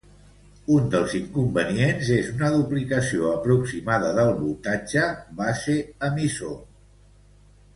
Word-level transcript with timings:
Un 0.75 0.85
dels 0.93 1.11
inconvenients 1.17 2.09
és 2.15 2.31
una 2.31 2.49
duplicació 2.55 3.27
aproximada 3.33 4.11
del 4.21 4.33
voltatge 4.41 5.05
base-emissor. 5.43 6.57